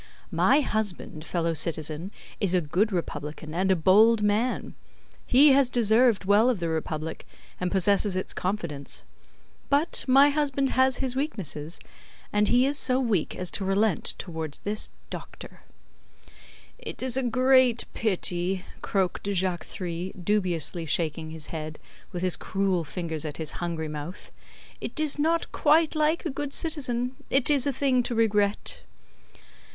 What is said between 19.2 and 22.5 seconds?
Jacques Three, dubiously shaking his head, with his